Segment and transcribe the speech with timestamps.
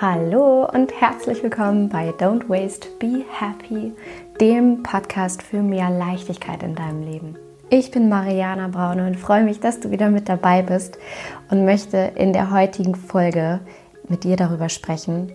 [0.00, 3.92] Hallo und herzlich willkommen bei Don't Waste, Be Happy,
[4.40, 7.36] dem Podcast für mehr Leichtigkeit in deinem Leben.
[7.68, 10.98] Ich bin Mariana Braune und freue mich, dass du wieder mit dabei bist
[11.50, 13.58] und möchte in der heutigen Folge
[14.06, 15.32] mit dir darüber sprechen,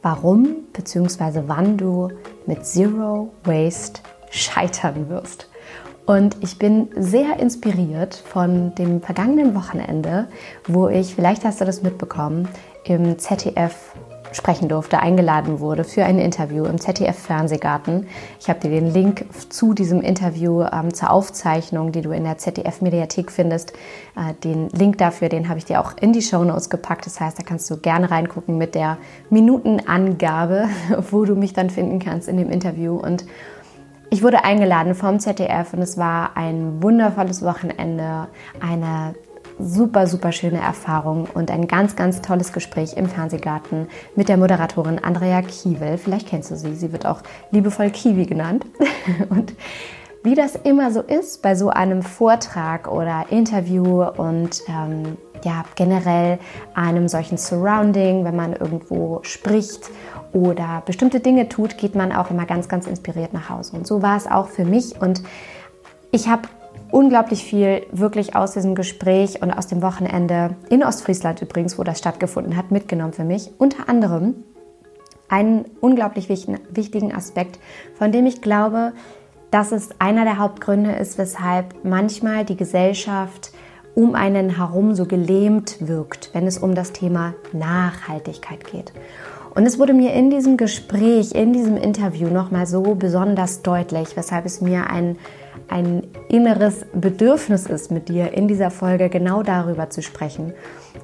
[0.00, 1.42] warum bzw.
[1.46, 2.08] wann du
[2.46, 4.00] mit Zero Waste
[4.30, 5.50] scheitern wirst.
[6.06, 10.28] Und ich bin sehr inspiriert von dem vergangenen Wochenende,
[10.66, 12.48] wo ich, vielleicht hast du das mitbekommen,
[12.84, 13.92] im ZDF
[14.32, 18.06] sprechen durfte, eingeladen wurde für ein Interview im ZDF Fernsehgarten.
[18.40, 22.38] Ich habe dir den Link zu diesem Interview ähm, zur Aufzeichnung, die du in der
[22.38, 23.72] ZDF Mediathek findest,
[24.16, 27.06] äh, den Link dafür, den habe ich dir auch in die Show Notes gepackt.
[27.06, 28.98] Das heißt, da kannst du gerne reingucken mit der
[29.30, 30.68] Minutenangabe,
[31.10, 33.24] wo du mich dann finden kannst in dem Interview und
[34.10, 39.14] ich wurde eingeladen vom ZDF und es war ein wundervolles Wochenende, eine
[39.58, 44.98] super, super schöne Erfahrung und ein ganz, ganz tolles Gespräch im Fernsehgarten mit der Moderatorin
[44.98, 45.98] Andrea Kiewel.
[45.98, 48.64] Vielleicht kennst du sie, sie wird auch liebevoll Kiwi genannt.
[49.28, 49.54] Und
[50.22, 56.40] wie das immer so ist bei so einem Vortrag oder Interview und ähm, ja, generell
[56.74, 59.90] einem solchen Surrounding, wenn man irgendwo spricht
[60.32, 63.76] oder bestimmte Dinge tut, geht man auch immer ganz, ganz inspiriert nach Hause.
[63.76, 65.00] Und so war es auch für mich.
[65.00, 65.22] Und
[66.10, 66.48] ich habe
[66.90, 71.98] unglaublich viel wirklich aus diesem Gespräch und aus dem Wochenende in Ostfriesland übrigens, wo das
[71.98, 73.50] stattgefunden hat, mitgenommen für mich.
[73.58, 74.44] Unter anderem
[75.28, 77.58] einen unglaublich wichtigen Aspekt,
[77.94, 78.92] von dem ich glaube,
[79.50, 83.52] dass es einer der Hauptgründe ist, weshalb manchmal die Gesellschaft
[83.94, 88.92] um einen herum so gelähmt wirkt, wenn es um das Thema Nachhaltigkeit geht.
[89.54, 94.46] Und es wurde mir in diesem Gespräch, in diesem Interview nochmal so besonders deutlich, weshalb
[94.46, 95.16] es mir ein,
[95.68, 100.52] ein inneres Bedürfnis ist, mit dir in dieser Folge genau darüber zu sprechen.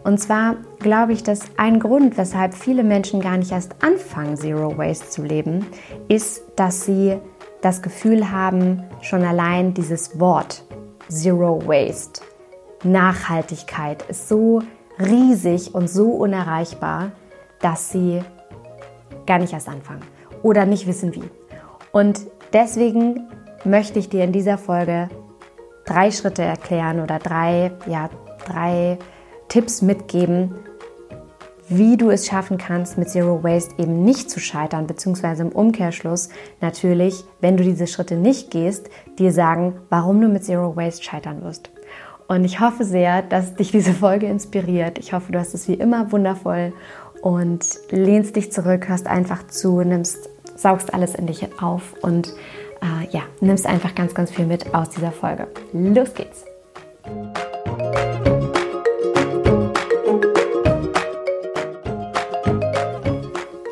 [0.03, 4.77] Und zwar glaube ich, dass ein Grund, weshalb viele Menschen gar nicht erst anfangen, Zero
[4.77, 5.67] Waste zu leben,
[6.09, 7.17] ist, dass sie
[7.63, 10.65] das Gefühl haben, schon allein dieses Wort
[11.09, 12.23] Zero Waste,
[12.83, 14.63] Nachhaltigkeit ist so
[14.99, 17.13] riesig und so unerreichbar,
[17.61, 18.21] dass sie
[19.27, 20.03] gar nicht erst anfangen
[20.43, 21.25] oder nicht wissen wie.
[21.93, 22.21] Und
[22.53, 23.29] deswegen
[23.65, 25.09] möchte ich dir in dieser Folge
[25.85, 28.11] drei Schritte erklären oder drei, ja,
[28.47, 28.99] drei
[29.49, 30.55] Tipps mitgeben,
[31.69, 36.29] wie du es schaffen kannst, mit Zero Waste eben nicht zu scheitern, beziehungsweise im Umkehrschluss
[36.61, 41.43] natürlich, wenn du diese Schritte nicht gehst, dir sagen, warum du mit Zero Waste scheitern
[41.43, 41.71] wirst.
[42.27, 44.99] Und ich hoffe sehr, dass dich diese Folge inspiriert.
[44.99, 46.73] Ich hoffe, du hast es wie immer wundervoll
[47.23, 52.35] und lehnst dich zurück, hörst einfach zu, nimmst, saugst alles in dich auf und
[52.85, 55.49] äh, ja, nimmst einfach ganz, ganz viel mit aus dieser Folge.
[55.73, 56.45] Los geht's!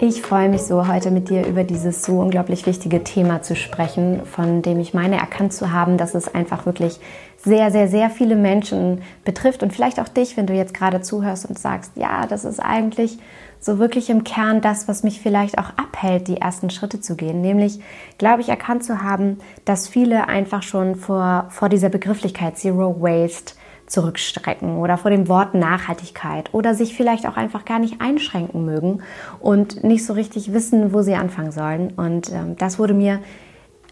[0.05, 4.27] Ich freue mich so, heute mit dir über dieses so unglaublich wichtige Thema zu sprechen,
[4.27, 6.99] von dem ich meine erkannt zu haben, dass es einfach wirklich
[7.45, 11.47] sehr, sehr, sehr viele Menschen betrifft und vielleicht auch dich, wenn du jetzt gerade zuhörst
[11.47, 13.19] und sagst, ja, das ist eigentlich
[13.59, 17.41] so wirklich im Kern das, was mich vielleicht auch abhält, die ersten Schritte zu gehen.
[17.41, 17.81] Nämlich,
[18.19, 23.55] glaube ich, erkannt zu haben, dass viele einfach schon vor, vor dieser Begrifflichkeit Zero Waste
[23.87, 29.03] zurückstrecken oder vor dem Wort Nachhaltigkeit oder sich vielleicht auch einfach gar nicht einschränken mögen
[29.41, 31.93] und nicht so richtig wissen, wo sie anfangen sollen.
[31.97, 33.21] Und ähm, das wurde mir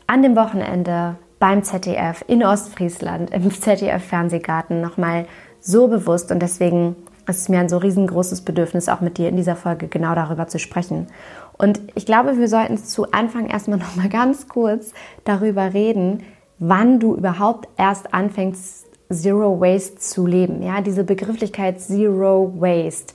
[0.06, 5.26] an dem Wochenende beim ZDF in Ostfriesland im ZDF Fernsehgarten nochmal
[5.58, 6.94] so bewusst und deswegen
[7.26, 10.46] ist es mir ein so riesengroßes Bedürfnis, auch mit dir in dieser Folge genau darüber
[10.46, 11.08] zu sprechen.
[11.56, 14.92] Und ich glaube, wir sollten zu Anfang erstmal nochmal ganz kurz
[15.24, 16.22] darüber reden,
[16.58, 20.62] wann du überhaupt erst anfängst, Zero Waste zu leben.
[20.62, 23.12] Ja, diese Begrifflichkeit Zero Waste,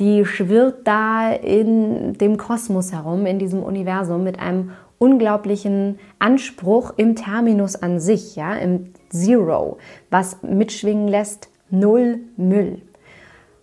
[0.00, 7.16] die schwirrt da in dem Kosmos herum, in diesem Universum mit einem unglaublichen Anspruch im
[7.16, 9.78] Terminus an sich, ja, im Zero,
[10.10, 12.82] was mitschwingen lässt, null Müll.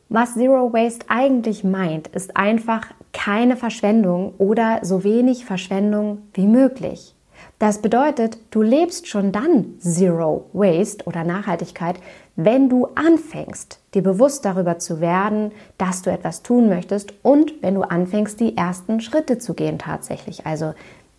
[0.10, 7.16] Was Zero Waste eigentlich meint, ist einfach keine Verschwendung oder so wenig Verschwendung wie möglich.
[7.60, 11.96] Das bedeutet, du lebst schon dann Zero Waste oder Nachhaltigkeit,
[12.36, 17.76] wenn du anfängst, dir bewusst darüber zu werden, dass du etwas tun möchtest und wenn
[17.76, 20.46] du anfängst, die ersten Schritte zu gehen tatsächlich.
[20.46, 20.74] Also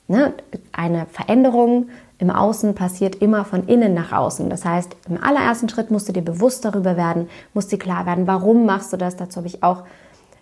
[0.07, 0.35] Ne?
[0.73, 4.49] Eine Veränderung im Außen passiert immer von innen nach außen.
[4.51, 8.27] Das heißt, im allerersten Schritt musst du dir bewusst darüber werden, musst dir klar werden,
[8.27, 9.17] warum machst du das.
[9.17, 9.85] Dazu habe ich auch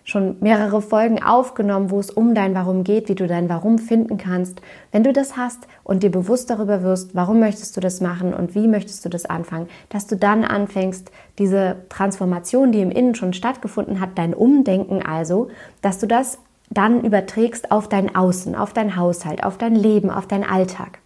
[0.03, 4.17] schon mehrere Folgen aufgenommen, wo es um dein Warum geht, wie du dein Warum finden
[4.17, 4.61] kannst.
[4.91, 8.53] Wenn du das hast und dir bewusst darüber wirst, warum möchtest du das machen und
[8.53, 13.33] wie möchtest du das anfangen, dass du dann anfängst, diese Transformation, die im Innen schon
[13.33, 15.49] stattgefunden hat, dein Umdenken also,
[15.81, 16.37] dass du das
[16.73, 20.99] dann überträgst auf dein Außen, auf dein Haushalt, auf dein Leben, auf deinen Alltag.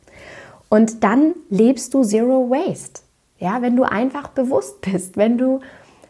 [0.69, 3.01] Und dann lebst du Zero Waste.
[3.39, 5.59] Ja, wenn du einfach bewusst bist, wenn du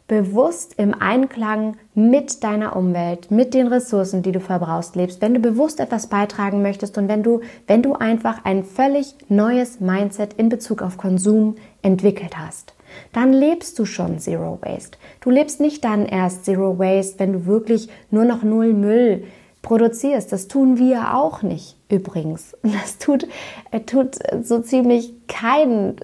[0.07, 5.41] bewusst im Einklang mit deiner Umwelt, mit den Ressourcen, die du verbrauchst, lebst, wenn du
[5.41, 10.47] bewusst etwas beitragen möchtest und wenn du, wenn du einfach ein völlig neues Mindset in
[10.47, 12.73] Bezug auf Konsum entwickelt hast,
[13.11, 14.97] dann lebst du schon Zero Waste.
[15.19, 19.25] Du lebst nicht dann erst Zero Waste, wenn du wirklich nur noch null Müll
[19.67, 20.31] produzierst.
[20.31, 22.55] Das tun wir auch nicht übrigens.
[22.63, 23.27] Das tut,
[23.71, 25.95] äh, tut so ziemlich kein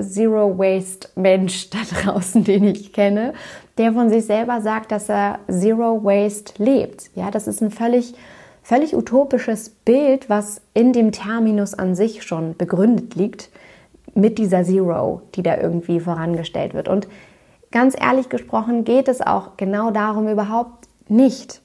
[0.00, 3.34] Zero Waste Mensch da draußen, den ich kenne,
[3.78, 7.10] der von sich selber sagt, dass er Zero Waste lebt.
[7.16, 8.14] Ja, das ist ein völlig,
[8.62, 13.50] völlig utopisches Bild, was in dem Terminus an sich schon begründet liegt,
[14.14, 16.86] mit dieser Zero, die da irgendwie vorangestellt wird.
[16.86, 17.08] Und
[17.72, 21.62] ganz ehrlich gesprochen geht es auch genau darum überhaupt nicht,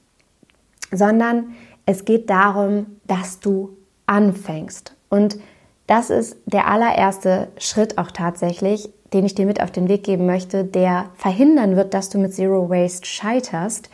[0.92, 1.54] sondern
[1.86, 3.76] es geht darum, dass du
[4.06, 4.94] anfängst.
[5.08, 5.38] Und
[5.86, 10.26] das ist der allererste Schritt auch tatsächlich, den ich dir mit auf den Weg geben
[10.26, 13.88] möchte, der verhindern wird, dass du mit Zero Waste scheiterst,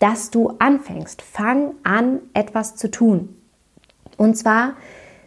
[0.00, 1.22] dass du anfängst.
[1.22, 3.36] Fang an, etwas zu tun.
[4.16, 4.74] Und zwar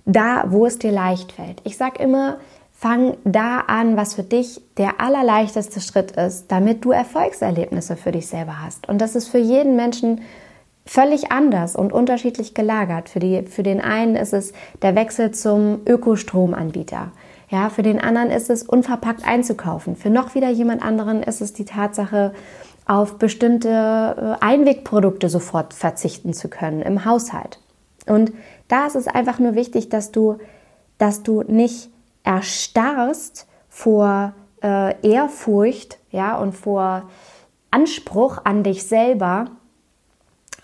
[0.06, 1.62] da, wo es dir leicht fällt.
[1.64, 2.38] Ich sage immer,
[2.72, 8.28] fang da an, was für dich der allerleichteste Schritt ist, damit du Erfolgserlebnisse für dich
[8.28, 8.90] selber hast.
[8.90, 10.22] Und das ist für jeden Menschen
[10.86, 13.10] völlig anders und unterschiedlich gelagert.
[13.10, 17.12] Für, die, für den einen ist es der Wechsel zum Ökostromanbieter.
[17.50, 19.96] Ja, für den anderen ist es unverpackt einzukaufen.
[19.96, 22.34] Für noch wieder jemand anderen ist es die Tatsache,
[22.86, 27.60] auf bestimmte äh, Einwegprodukte sofort verzichten zu können im Haushalt.
[28.08, 28.34] Und
[28.68, 30.38] da ist es einfach nur wichtig, dass du,
[30.98, 31.90] dass du nicht
[32.24, 37.10] erstarrst vor äh, Ehrfurcht, ja, und vor
[37.70, 39.46] Anspruch an dich selber,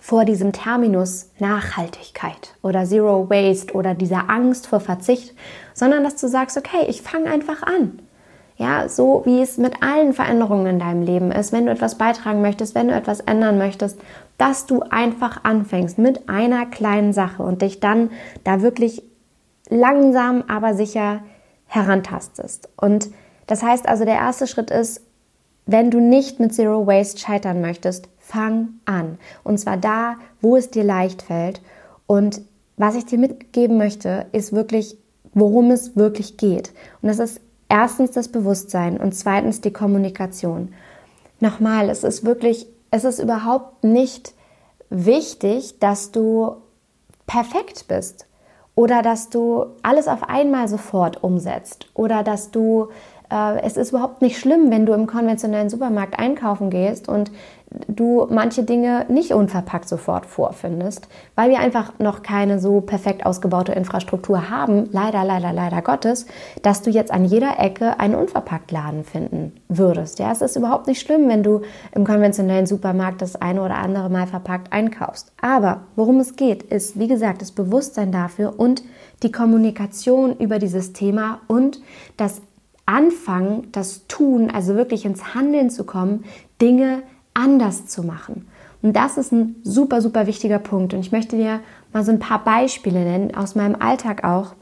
[0.07, 5.35] vor diesem Terminus Nachhaltigkeit oder Zero Waste oder dieser Angst vor Verzicht,
[5.73, 7.99] sondern dass du sagst, okay, ich fange einfach an.
[8.55, 12.41] Ja, so wie es mit allen Veränderungen in deinem Leben ist, wenn du etwas beitragen
[12.41, 13.99] möchtest, wenn du etwas ändern möchtest,
[14.37, 18.09] dass du einfach anfängst mit einer kleinen Sache und dich dann
[18.45, 19.03] da wirklich
[19.67, 21.19] langsam, aber sicher
[21.65, 22.69] herantastest.
[22.77, 23.09] Und
[23.45, 25.01] das heißt also, der erste Schritt ist,
[25.65, 29.17] wenn du nicht mit Zero Waste scheitern möchtest, fang an.
[29.43, 31.61] Und zwar da, wo es dir leicht fällt.
[32.07, 32.41] Und
[32.75, 34.97] was ich dir mitgeben möchte, ist wirklich,
[35.33, 36.73] worum es wirklich geht.
[37.01, 40.73] Und das ist erstens das Bewusstsein und zweitens die Kommunikation.
[41.39, 44.33] Nochmal, es ist wirklich, es ist überhaupt nicht
[44.89, 46.57] wichtig, dass du
[47.27, 48.25] perfekt bist
[48.75, 52.89] oder dass du alles auf einmal sofort umsetzt oder dass du
[53.29, 57.31] es ist überhaupt nicht schlimm, wenn du im konventionellen Supermarkt einkaufen gehst und
[57.87, 63.73] du manche Dinge nicht unverpackt sofort vorfindest, weil wir einfach noch keine so perfekt ausgebaute
[63.73, 66.27] Infrastruktur haben, leider, leider, leider Gottes,
[66.61, 70.19] dass du jetzt an jeder Ecke einen Unverpacktladen finden würdest.
[70.19, 74.09] Ja, es ist überhaupt nicht schlimm, wenn du im konventionellen Supermarkt das eine oder andere
[74.09, 75.33] Mal verpackt einkaufst.
[75.41, 78.83] Aber worum es geht, ist, wie gesagt, das Bewusstsein dafür und
[79.23, 81.81] die Kommunikation über dieses Thema und
[82.17, 82.41] das
[82.87, 86.23] Anfangen, das Tun, also wirklich ins Handeln zu kommen,
[86.59, 87.03] Dinge
[87.33, 88.47] anders zu machen.
[88.81, 90.93] Und das ist ein super, super wichtiger Punkt.
[90.93, 91.59] Und ich möchte dir
[91.93, 94.53] mal so ein paar Beispiele nennen, aus meinem Alltag auch,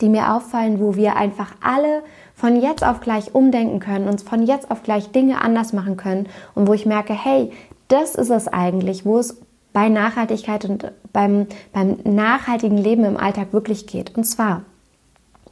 [0.00, 2.02] die mir auffallen, wo wir einfach alle
[2.34, 6.28] von jetzt auf gleich umdenken können, uns von jetzt auf gleich Dinge anders machen können
[6.54, 7.50] und wo ich merke, hey,
[7.88, 9.36] das ist es eigentlich, wo es
[9.72, 14.16] bei Nachhaltigkeit und beim, beim nachhaltigen Leben im Alltag wirklich geht.
[14.16, 14.62] Und zwar,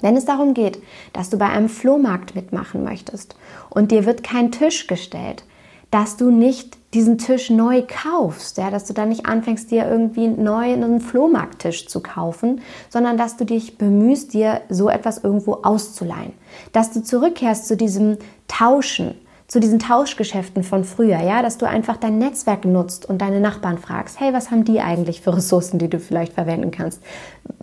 [0.00, 0.78] wenn es darum geht,
[1.12, 3.36] dass du bei einem Flohmarkt mitmachen möchtest
[3.68, 5.44] und dir wird kein Tisch gestellt,
[5.90, 10.28] dass du nicht diesen Tisch neu kaufst, ja, dass du dann nicht anfängst, dir irgendwie
[10.28, 16.32] neu einen Flohmarkttisch zu kaufen, sondern dass du dich bemühst, dir so etwas irgendwo auszuleihen,
[16.72, 19.14] dass du zurückkehrst zu diesem Tauschen,
[19.50, 23.78] zu diesen Tauschgeschäften von früher, ja, dass du einfach dein Netzwerk nutzt und deine Nachbarn
[23.78, 27.02] fragst, hey, was haben die eigentlich für Ressourcen, die du vielleicht verwenden kannst?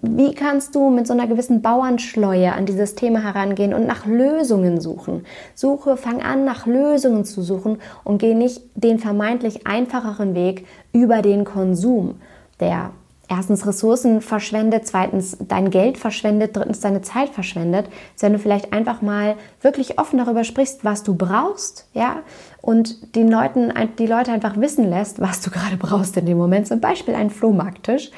[0.01, 4.81] Wie kannst du mit so einer gewissen Bauernschleue an dieses Thema herangehen und nach Lösungen
[4.81, 5.25] suchen?
[5.55, 11.21] Suche, fang an, nach Lösungen zu suchen und geh nicht den vermeintlich einfacheren Weg über
[11.21, 12.15] den Konsum,
[12.59, 12.91] der
[13.29, 17.87] erstens Ressourcen verschwendet, zweitens dein Geld verschwendet, drittens deine Zeit verschwendet,
[18.19, 22.17] wenn du vielleicht einfach mal wirklich offen darüber sprichst, was du brauchst, ja,
[22.61, 26.67] und den Leuten, die Leute einfach wissen lässt, was du gerade brauchst in dem Moment,
[26.67, 28.11] zum Beispiel einen Flohmarkttisch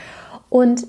[0.50, 0.88] und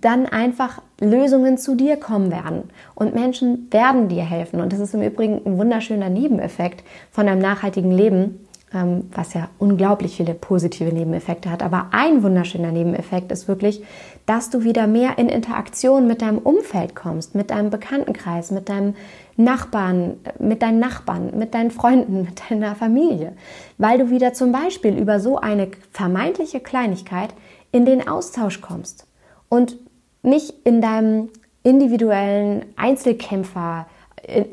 [0.00, 2.70] dann einfach Lösungen zu dir kommen werden.
[2.94, 4.60] Und Menschen werden dir helfen.
[4.60, 8.41] Und das ist im Übrigen ein wunderschöner Nebeneffekt von einem nachhaltigen Leben,
[8.72, 11.62] was ja unglaublich viele positive Nebeneffekte hat.
[11.62, 13.82] Aber ein wunderschöner Nebeneffekt ist wirklich,
[14.26, 18.94] dass du wieder mehr in Interaktion mit deinem Umfeld kommst, mit deinem Bekanntenkreis, mit deinem
[19.36, 23.32] Nachbarn, mit deinen Nachbarn, mit deinen Freunden, mit deiner Familie,
[23.78, 27.34] weil du wieder zum Beispiel über so eine vermeintliche Kleinigkeit
[27.72, 29.06] in den Austausch kommst
[29.48, 29.76] und
[30.22, 31.30] nicht in deinem
[31.62, 33.86] individuellen Einzelkämpfer,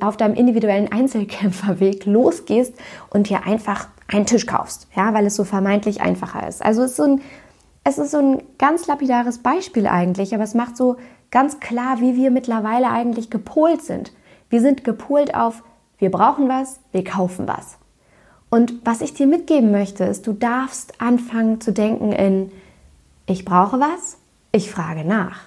[0.01, 2.73] auf deinem individuellen Einzelkämpferweg losgehst
[3.09, 6.63] und dir einfach einen Tisch kaufst, ja, weil es so vermeintlich einfacher ist.
[6.63, 7.21] Also es ist so ein,
[7.83, 10.97] es ist so ein ganz lapidares Beispiel eigentlich, aber es macht so
[11.31, 14.11] ganz klar, wie wir mittlerweile eigentlich gepolt sind.
[14.49, 15.63] Wir sind gepolt auf,
[15.97, 17.77] wir brauchen was, wir kaufen was.
[18.49, 22.51] Und was ich dir mitgeben möchte, ist, du darfst anfangen zu denken in,
[23.27, 24.17] ich brauche was,
[24.51, 25.41] ich frage nach.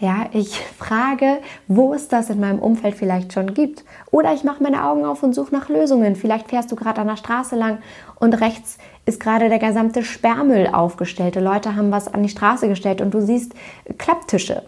[0.00, 3.84] Ja, ich frage, wo es das in meinem Umfeld vielleicht schon gibt.
[4.10, 6.16] Oder ich mache meine Augen auf und suche nach Lösungen.
[6.16, 7.78] Vielleicht fährst du gerade an der Straße lang
[8.18, 11.34] und rechts ist gerade der gesamte Sperrmüll aufgestellt.
[11.34, 13.52] Die Leute haben was an die Straße gestellt und du siehst
[13.98, 14.62] Klapptische.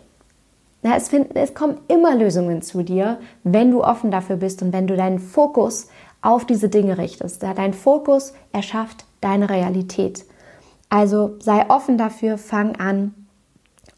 [0.83, 4.75] Ja, es, find, es kommen immer Lösungen zu dir, wenn du offen dafür bist und
[4.75, 5.89] wenn du deinen Fokus
[6.21, 7.43] auf diese Dinge richtest.
[7.43, 10.27] Ja, dein Fokus erschafft deine Realität.
[10.91, 13.15] Also sei offen dafür, fang an,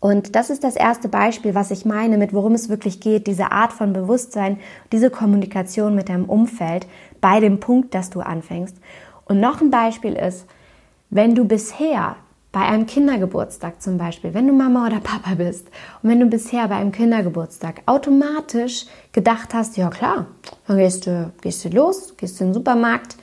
[0.04, 3.52] und das ist das erste Beispiel, was ich meine, mit worum es wirklich geht, diese
[3.52, 4.58] Art von Bewusstsein,
[4.92, 6.86] diese Kommunikation mit deinem Umfeld
[7.22, 8.76] bei dem Punkt, dass du anfängst.
[9.24, 10.44] Und noch ein Beispiel ist,
[11.08, 12.16] wenn du bisher
[12.52, 15.68] bei einem Kindergeburtstag zum Beispiel, wenn du Mama oder Papa bist
[16.02, 20.26] und wenn du bisher bei einem Kindergeburtstag automatisch gedacht hast, ja klar,
[20.66, 23.16] dann gehst du, gehst du los, gehst du in den Supermarkt,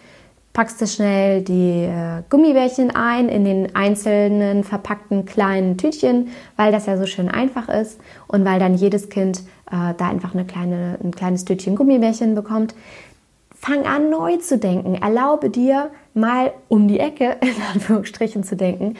[0.53, 6.85] packst du schnell die äh, Gummibärchen ein in den einzelnen verpackten kleinen Tütchen, weil das
[6.85, 9.39] ja so schön einfach ist und weil dann jedes Kind
[9.71, 12.75] äh, da einfach eine kleine, ein kleines Tütchen Gummibärchen bekommt.
[13.55, 14.95] Fang an, neu zu denken.
[14.95, 18.95] Erlaube dir mal um die Ecke, in Anführungsstrichen, zu denken.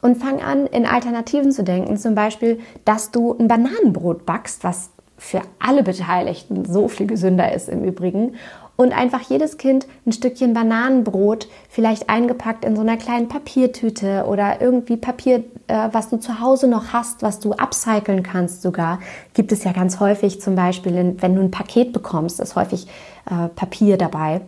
[0.00, 1.96] Und fang an, in Alternativen zu denken.
[1.96, 7.68] Zum Beispiel, dass du ein Bananenbrot backst, was für alle Beteiligten so viel gesünder ist
[7.68, 8.36] im Übrigen
[8.80, 14.60] und einfach jedes Kind ein Stückchen Bananenbrot, vielleicht eingepackt in so einer kleinen Papiertüte oder
[14.60, 19.00] irgendwie Papier, äh, was du zu Hause noch hast, was du upcyclen kannst sogar.
[19.34, 22.86] Gibt es ja ganz häufig zum Beispiel, wenn du ein Paket bekommst, ist häufig
[23.28, 24.40] äh, Papier dabei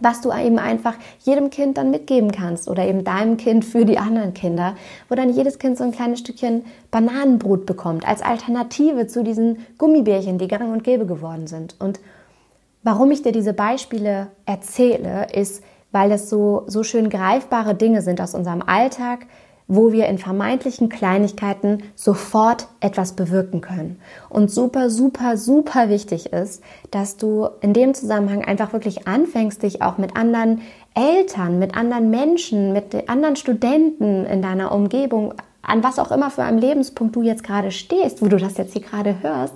[0.00, 3.96] was du eben einfach jedem Kind dann mitgeben kannst oder eben deinem Kind für die
[3.96, 4.74] anderen Kinder,
[5.08, 10.38] wo dann jedes Kind so ein kleines Stückchen Bananenbrot bekommt als Alternative zu diesen Gummibärchen,
[10.38, 11.76] die gang und gäbe geworden sind.
[11.78, 12.00] Und
[12.84, 18.20] Warum ich dir diese Beispiele erzähle, ist, weil das so, so schön greifbare Dinge sind
[18.20, 19.26] aus unserem Alltag,
[19.66, 23.98] wo wir in vermeintlichen Kleinigkeiten sofort etwas bewirken können.
[24.28, 29.80] Und super, super, super wichtig ist, dass du in dem Zusammenhang einfach wirklich anfängst, dich
[29.80, 30.60] auch mit anderen
[30.94, 36.42] Eltern, mit anderen Menschen, mit anderen Studenten in deiner Umgebung, an was auch immer für
[36.42, 39.54] einem Lebenspunkt du jetzt gerade stehst, wo du das jetzt hier gerade hörst,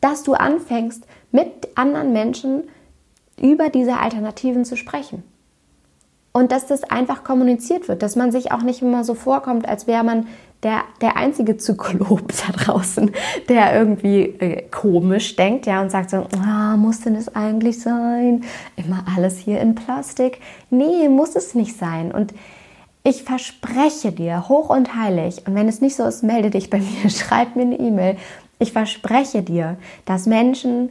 [0.00, 2.64] dass du anfängst, mit anderen Menschen
[3.40, 5.22] über diese Alternativen zu sprechen.
[6.32, 9.86] Und dass das einfach kommuniziert wird, dass man sich auch nicht immer so vorkommt, als
[9.86, 10.28] wäre man
[10.62, 13.12] der, der einzige Zyklop da draußen,
[13.48, 18.44] der irgendwie äh, komisch denkt, ja, und sagt so, ah, muss denn das eigentlich sein?
[18.76, 20.40] Immer alles hier in Plastik.
[20.70, 22.12] Nee, muss es nicht sein.
[22.12, 22.34] Und
[23.04, 26.78] ich verspreche dir, hoch und heilig, und wenn es nicht so ist, melde dich bei
[26.78, 28.16] mir, schreib mir eine E-Mail.
[28.58, 30.90] Ich verspreche dir, dass Menschen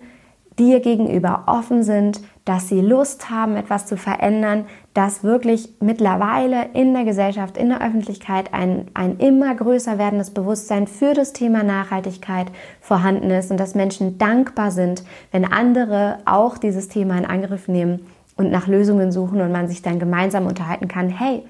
[0.58, 6.94] dir gegenüber offen sind, dass sie Lust haben, etwas zu verändern, dass wirklich mittlerweile in
[6.94, 12.48] der Gesellschaft, in der Öffentlichkeit ein, ein immer größer werdendes Bewusstsein für das Thema Nachhaltigkeit
[12.80, 18.08] vorhanden ist und dass Menschen dankbar sind, wenn andere auch dieses Thema in Angriff nehmen
[18.38, 21.44] und nach Lösungen suchen und man sich dann gemeinsam unterhalten kann, hey,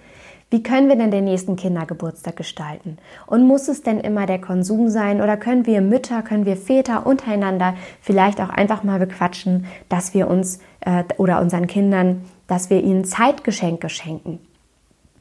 [0.49, 2.97] wie können wir denn den nächsten Kindergeburtstag gestalten?
[3.25, 7.05] Und muss es denn immer der Konsum sein oder können wir Mütter, können wir Väter
[7.05, 12.81] untereinander vielleicht auch einfach mal bequatschen, dass wir uns äh, oder unseren Kindern, dass wir
[12.81, 14.39] ihnen Zeitgeschenke schenken?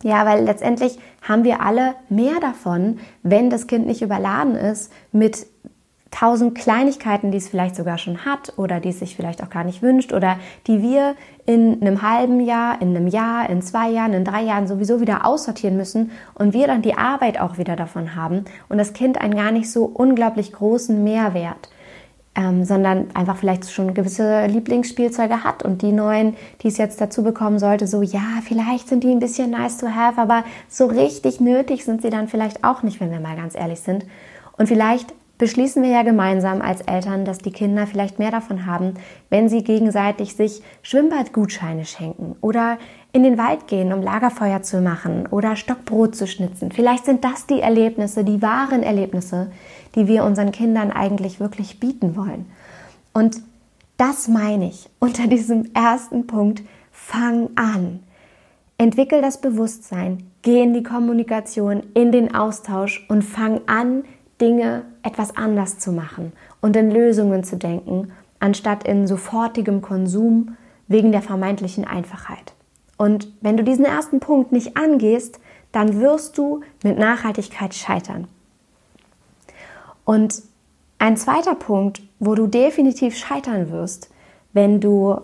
[0.02, 5.46] Ja, weil letztendlich haben wir alle mehr davon, wenn das Kind nicht überladen ist mit
[6.18, 9.64] tausend Kleinigkeiten, die es vielleicht sogar schon hat oder die es sich vielleicht auch gar
[9.64, 14.14] nicht wünscht oder die wir in einem halben Jahr, in einem Jahr, in zwei Jahren,
[14.14, 18.16] in drei Jahren sowieso wieder aussortieren müssen und wir dann die Arbeit auch wieder davon
[18.16, 21.68] haben und das Kind einen gar nicht so unglaublich großen Mehrwert.
[22.38, 27.22] Ähm, sondern einfach vielleicht schon gewisse Lieblingsspielzeuge hat und die neuen, die es jetzt dazu
[27.22, 31.40] bekommen sollte, so ja, vielleicht sind die ein bisschen nice to have, aber so richtig
[31.40, 34.04] nötig sind sie dann vielleicht auch nicht, wenn wir mal ganz ehrlich sind.
[34.58, 38.94] Und vielleicht beschließen wir ja gemeinsam als Eltern, dass die Kinder vielleicht mehr davon haben,
[39.28, 42.78] wenn sie gegenseitig sich Schwimmbadgutscheine schenken oder
[43.12, 46.72] in den Wald gehen, um Lagerfeuer zu machen oder Stockbrot zu schnitzen.
[46.72, 49.50] Vielleicht sind das die Erlebnisse, die wahren Erlebnisse,
[49.94, 52.46] die wir unseren Kindern eigentlich wirklich bieten wollen.
[53.12, 53.38] Und
[53.96, 56.62] das meine ich unter diesem ersten Punkt.
[56.92, 58.00] Fang an.
[58.78, 64.04] Entwickel das Bewusstsein, geh in die Kommunikation, in den Austausch und fang an,
[64.40, 70.56] Dinge etwas anders zu machen und in Lösungen zu denken, anstatt in sofortigem Konsum
[70.88, 72.52] wegen der vermeintlichen Einfachheit.
[72.96, 75.38] Und wenn du diesen ersten Punkt nicht angehst,
[75.72, 78.26] dann wirst du mit Nachhaltigkeit scheitern.
[80.04, 80.42] Und
[80.98, 84.10] ein zweiter Punkt, wo du definitiv scheitern wirst,
[84.52, 85.20] wenn du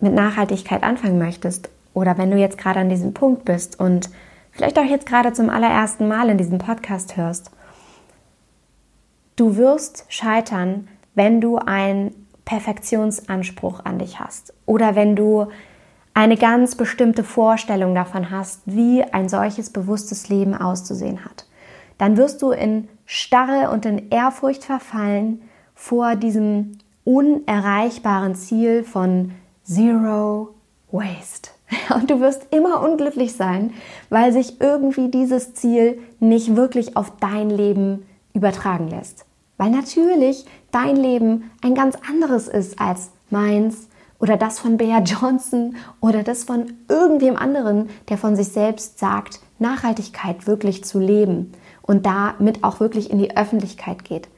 [0.00, 4.10] mit Nachhaltigkeit anfangen möchtest oder wenn du jetzt gerade an diesem Punkt bist und
[4.52, 7.50] vielleicht auch jetzt gerade zum allerersten Mal in diesem Podcast hörst,
[9.38, 15.46] Du wirst scheitern, wenn du einen Perfektionsanspruch an dich hast oder wenn du
[16.12, 21.46] eine ganz bestimmte Vorstellung davon hast, wie ein solches bewusstes Leben auszusehen hat.
[21.98, 25.42] Dann wirst du in Starre und in Ehrfurcht verfallen
[25.72, 26.72] vor diesem
[27.04, 29.30] unerreichbaren Ziel von
[29.62, 30.56] Zero
[30.90, 31.50] Waste.
[31.94, 33.72] Und du wirst immer unglücklich sein,
[34.10, 39.27] weil sich irgendwie dieses Ziel nicht wirklich auf dein Leben übertragen lässt.
[39.58, 43.88] Weil natürlich dein Leben ein ganz anderes ist als meins
[44.18, 49.40] oder das von Bea Johnson oder das von irgendwem anderen, der von sich selbst sagt,
[49.58, 54.28] Nachhaltigkeit wirklich zu leben und damit auch wirklich in die Öffentlichkeit geht.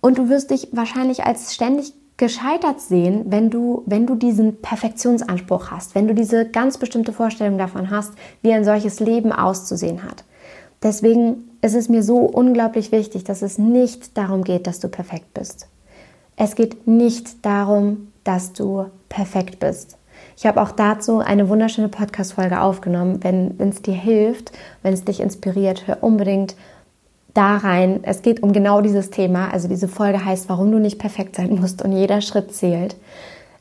[0.00, 5.70] Und du wirst dich wahrscheinlich als ständig gescheitert sehen, wenn du, wenn du diesen Perfektionsanspruch
[5.70, 10.24] hast, wenn du diese ganz bestimmte Vorstellung davon hast, wie ein solches Leben auszusehen hat.
[10.82, 15.34] Deswegen ist es mir so unglaublich wichtig, dass es nicht darum geht, dass du perfekt
[15.34, 15.68] bist.
[16.36, 19.98] Es geht nicht darum, dass du perfekt bist.
[20.36, 23.22] Ich habe auch dazu eine wunderschöne Podcast-Folge aufgenommen.
[23.22, 26.56] Wenn es dir hilft, wenn es dich inspiriert, hör unbedingt
[27.34, 28.00] da rein.
[28.02, 29.52] Es geht um genau dieses Thema.
[29.52, 32.96] Also diese Folge heißt, warum du nicht perfekt sein musst und jeder Schritt zählt.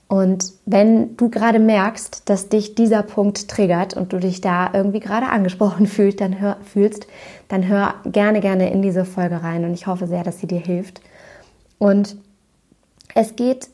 [0.08, 5.00] Und wenn du gerade merkst, dass dich dieser Punkt triggert und du dich da irgendwie
[5.00, 7.08] gerade angesprochen fühlst, dann hör, fühlst,
[7.48, 10.60] dann hör gerne, gerne in diese Folge rein und ich hoffe sehr, dass sie dir
[10.60, 11.02] hilft.
[11.78, 12.18] Und
[13.14, 13.70] es geht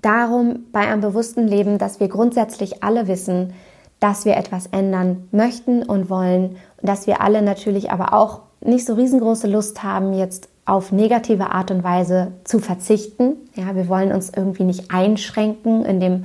[0.00, 3.52] darum, bei einem bewussten Leben, dass wir grundsätzlich alle wissen,
[3.98, 8.94] dass wir etwas ändern möchten und wollen dass wir alle natürlich aber auch nicht so
[8.94, 13.36] riesengroße Lust haben, jetzt auf negative Art und Weise zu verzichten.
[13.54, 16.24] Ja, wir wollen uns irgendwie nicht einschränken in dem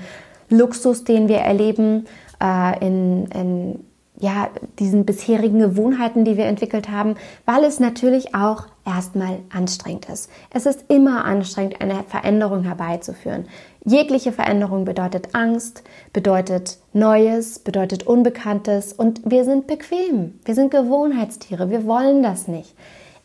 [0.49, 2.05] Luxus, den wir erleben,
[2.41, 3.79] äh, in, in
[4.19, 4.49] ja,
[4.79, 10.29] diesen bisherigen Gewohnheiten, die wir entwickelt haben, weil es natürlich auch erstmal anstrengend ist.
[10.51, 13.47] Es ist immer anstrengend, eine Veränderung herbeizuführen.
[13.83, 20.39] Jegliche Veränderung bedeutet Angst, bedeutet Neues, bedeutet Unbekanntes und wir sind bequem.
[20.45, 21.69] Wir sind Gewohnheitstiere.
[21.69, 22.73] Wir wollen das nicht.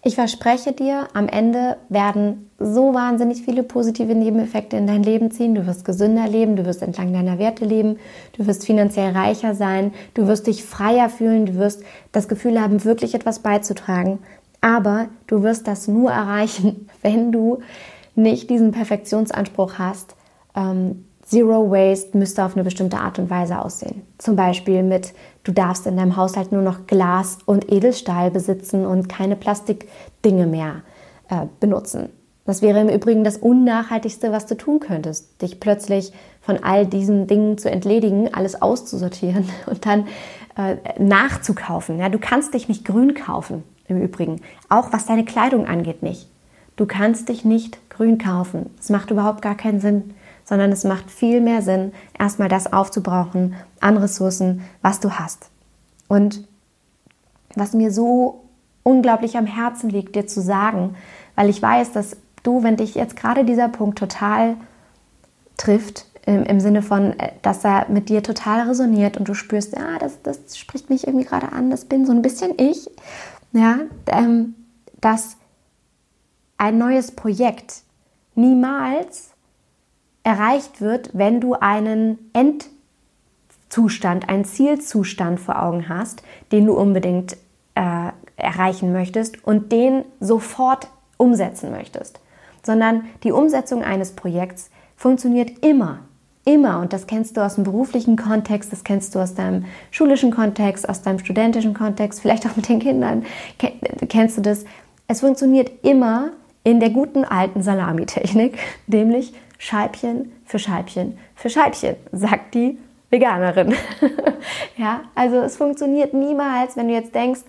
[0.03, 5.55] Ich verspreche dir, am Ende werden so wahnsinnig viele positive Nebeneffekte in dein Leben ziehen.
[5.55, 7.99] Du wirst gesünder leben, du wirst entlang deiner Werte leben,
[8.33, 11.83] du wirst finanziell reicher sein, du wirst dich freier fühlen, du wirst
[12.13, 14.21] das Gefühl haben, wirklich etwas beizutragen.
[14.63, 17.59] Aber du wirst das nur erreichen, wenn du
[18.15, 20.17] nicht diesen Perfektionsanspruch hast,
[20.57, 24.03] ähm, Zero Waste müsste auf eine bestimmte Art und Weise aussehen.
[24.19, 25.15] Zum Beispiel mit,
[25.45, 30.83] du darfst in deinem Haushalt nur noch Glas und Edelstahl besitzen und keine Plastikdinge mehr
[31.29, 32.09] äh, benutzen.
[32.47, 37.29] Das wäre im Übrigen das Unnachhaltigste, was du tun könntest, dich plötzlich von all diesen
[37.29, 40.09] Dingen zu entledigen, alles auszusortieren und dann
[40.57, 42.01] äh, nachzukaufen.
[42.01, 44.41] Ja, du kannst dich nicht grün kaufen, im Übrigen.
[44.69, 46.29] Auch was deine Kleidung angeht, nicht.
[46.75, 48.71] Du kannst dich nicht grün kaufen.
[48.81, 50.15] Es macht überhaupt gar keinen Sinn
[50.51, 55.49] sondern es macht viel mehr Sinn, erstmal das aufzubrauchen an Ressourcen, was du hast.
[56.09, 56.45] Und
[57.55, 58.43] was mir so
[58.83, 60.97] unglaublich am Herzen liegt, dir zu sagen,
[61.37, 64.57] weil ich weiß, dass du, wenn dich jetzt gerade dieser Punkt total
[65.57, 69.99] trifft, im, Sinne von, äh, dass er mit dir total resoniert und du spürst, ja,
[69.99, 72.91] das, das spricht mich irgendwie gerade an, das bin so ein bisschen ich,
[73.53, 74.55] ja, ähm,
[75.01, 75.37] dass
[76.59, 77.83] ein neues Projekt
[78.35, 79.30] niemals
[80.23, 87.37] erreicht wird, wenn du einen Endzustand, einen Zielzustand vor Augen hast, den du unbedingt
[87.75, 92.21] äh, erreichen möchtest und den sofort umsetzen möchtest.
[92.63, 96.01] Sondern die Umsetzung eines Projekts funktioniert immer,
[96.45, 96.81] immer.
[96.81, 100.89] Und das kennst du aus dem beruflichen Kontext, das kennst du aus deinem schulischen Kontext,
[100.89, 103.25] aus deinem studentischen Kontext, vielleicht auch mit den Kindern
[104.09, 104.65] kennst du das.
[105.07, 106.31] Es funktioniert immer
[106.65, 112.79] in der guten alten Salamitechnik, nämlich Scheibchen für Scheibchen für Scheibchen, sagt die
[113.11, 113.75] Veganerin.
[114.79, 117.43] ja, also es funktioniert niemals, wenn du jetzt denkst,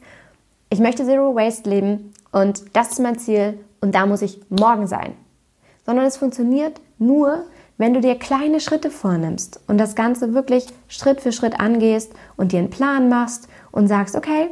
[0.69, 4.87] ich möchte Zero Waste leben und das ist mein Ziel und da muss ich morgen
[4.87, 5.13] sein.
[5.85, 7.45] Sondern es funktioniert nur,
[7.77, 12.51] wenn du dir kleine Schritte vornimmst und das Ganze wirklich Schritt für Schritt angehst und
[12.51, 14.49] dir einen Plan machst und sagst, okay,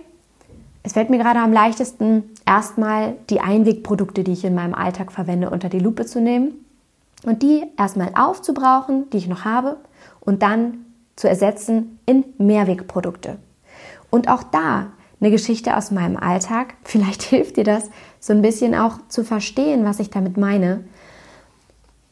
[0.84, 5.50] es fällt mir gerade am leichtesten, erstmal die Einwegprodukte, die ich in meinem Alltag verwende,
[5.50, 6.66] unter die Lupe zu nehmen
[7.24, 9.78] und die erstmal aufzubrauchen, die ich noch habe,
[10.20, 13.38] und dann zu ersetzen in Mehrwegprodukte.
[14.10, 14.88] Und auch da
[15.20, 16.76] eine Geschichte aus meinem Alltag.
[16.84, 20.84] Vielleicht hilft dir das so ein bisschen auch zu verstehen, was ich damit meine.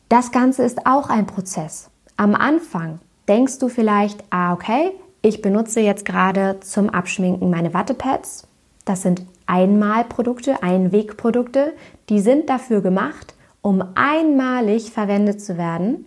[0.10, 1.90] Das Ganze ist auch ein Prozess.
[2.16, 4.92] Am Anfang denkst du vielleicht, ah, okay,
[5.22, 8.48] ich benutze jetzt gerade zum Abschminken meine Wattepads.
[8.86, 11.74] Das sind Einmalprodukte, Einwegprodukte.
[12.08, 13.36] Die sind dafür gemacht,
[13.68, 16.06] um einmalig verwendet zu werden,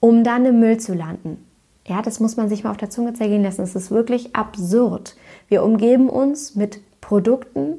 [0.00, 1.38] um dann im Müll zu landen.
[1.86, 3.62] Ja, das muss man sich mal auf der Zunge zergehen lassen.
[3.62, 5.14] Es ist wirklich absurd.
[5.46, 7.78] Wir umgeben uns mit Produkten,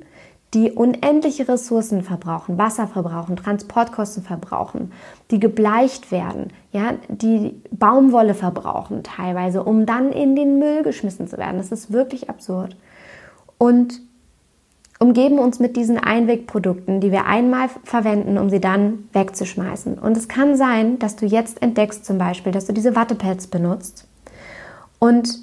[0.53, 4.93] die unendliche Ressourcen verbrauchen, Wasser verbrauchen, Transportkosten verbrauchen,
[5.29, 11.37] die gebleicht werden, ja, die Baumwolle verbrauchen teilweise, um dann in den Müll geschmissen zu
[11.37, 11.57] werden.
[11.57, 12.77] Das ist wirklich absurd.
[13.57, 13.99] Und
[14.99, 19.97] umgeben uns mit diesen Einwegprodukten, die wir einmal verwenden, um sie dann wegzuschmeißen.
[19.99, 24.07] Und es kann sein, dass du jetzt entdeckst zum Beispiel, dass du diese Wattepads benutzt
[24.99, 25.39] und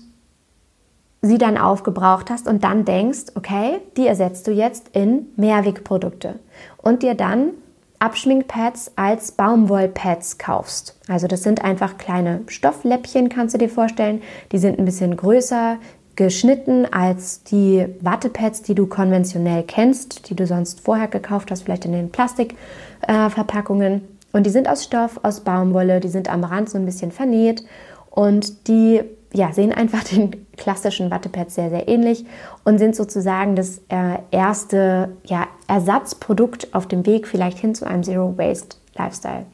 [1.23, 6.39] sie dann aufgebraucht hast und dann denkst, okay, die ersetzt du jetzt in Mehrwegprodukte
[6.83, 7.51] und dir dann
[7.99, 10.99] Abschminkpads als Baumwollpads kaufst.
[11.09, 14.21] Also das sind einfach kleine Stoffläppchen, kannst du dir vorstellen.
[14.53, 15.79] Die sind ein bisschen größer,
[16.17, 21.85] geschnitten als die Wattepads, die du konventionell kennst, die du sonst vorher gekauft hast, vielleicht
[21.85, 23.93] in den Plastikverpackungen.
[23.95, 24.01] Äh,
[24.33, 27.65] und die sind aus Stoff, aus Baumwolle, die sind am Rand so ein bisschen vernäht
[28.11, 32.25] und die ja, sehen einfach den klassischen Wattepads sehr, sehr ähnlich
[32.65, 38.05] und sind sozusagen das äh, erste ja, Ersatzprodukt auf dem Weg vielleicht hin zu einem
[38.05, 39.47] Zero Waste Lifestyle.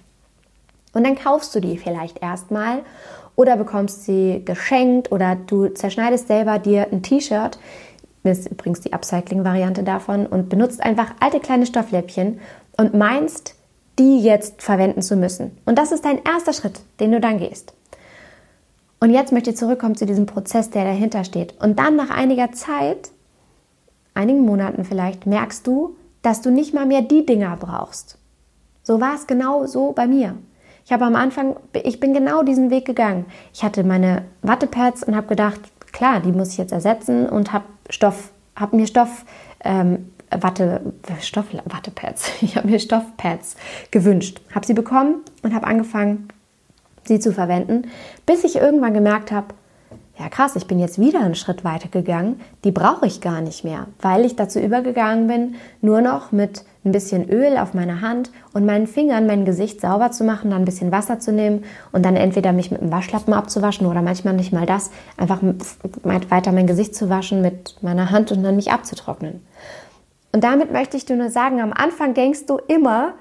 [0.92, 2.81] Und dann kaufst du die vielleicht erstmal
[3.40, 7.59] oder bekommst sie geschenkt oder du zerschneidest selber dir ein T-Shirt,
[8.22, 12.38] das ist übrigens die Upcycling-Variante davon, und benutzt einfach alte kleine Stoffläppchen
[12.76, 13.55] und meinst,
[13.98, 15.57] die jetzt verwenden zu müssen.
[15.64, 17.72] Und das ist dein erster Schritt, den du dann gehst.
[19.00, 21.55] Und jetzt möchte ich zurückkommen zu diesem Prozess, der dahinter steht.
[21.62, 23.11] Und dann nach einiger Zeit,
[24.12, 28.18] einigen Monaten vielleicht, merkst du, dass du nicht mal mehr die Dinger brauchst.
[28.83, 30.35] So war es genau so bei mir.
[30.85, 33.27] Ich habe am Anfang, ich bin genau diesen Weg gegangen.
[33.53, 35.61] Ich hatte meine Wattepads und habe gedacht,
[35.93, 39.25] klar, die muss ich jetzt ersetzen und habe Stoff, habe mir Stoff,
[39.64, 40.81] ähm, Watte,
[41.21, 43.57] Stoff, Wattepads, ich habe mir Stoffpads
[43.90, 46.29] gewünscht, habe sie bekommen und habe angefangen,
[47.05, 47.90] sie zu verwenden,
[48.27, 49.55] bis ich irgendwann gemerkt habe,
[50.19, 53.64] ja krass, ich bin jetzt wieder einen Schritt weiter gegangen, die brauche ich gar nicht
[53.64, 58.31] mehr, weil ich dazu übergegangen bin, nur noch mit ein bisschen Öl auf meiner Hand
[58.55, 62.05] und meinen Fingern mein Gesicht sauber zu machen, dann ein bisschen Wasser zu nehmen und
[62.05, 65.40] dann entweder mich mit einem Waschlappen abzuwaschen oder manchmal nicht mal das, einfach
[66.03, 69.45] weiter mein Gesicht zu waschen mit meiner Hand und dann mich abzutrocknen.
[70.33, 73.14] Und damit möchte ich dir nur sagen, am Anfang denkst du immer,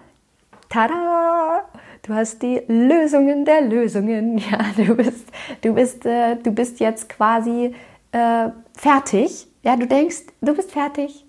[0.69, 1.63] tada,
[2.03, 4.37] du hast die Lösungen der Lösungen.
[4.51, 5.27] Ja, du bist,
[5.61, 7.73] du bist, äh, du bist jetzt quasi
[8.11, 9.47] äh, fertig.
[9.63, 11.25] Ja, du denkst, du bist fertig.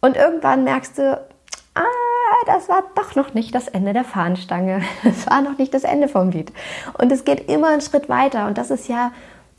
[0.00, 1.26] Und irgendwann merkst du,
[1.74, 4.82] ah, das war doch noch nicht das Ende der Fahnenstange.
[5.02, 6.52] Das war noch nicht das Ende vom Lied.
[6.98, 8.46] Und es geht immer einen Schritt weiter.
[8.46, 9.12] Und das ist ja